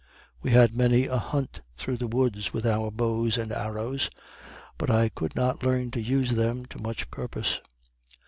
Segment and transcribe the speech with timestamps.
[0.41, 4.09] We had many a hunt through the woods with our bows and arrows,
[4.79, 7.61] but I could not learn to use them to much purpose.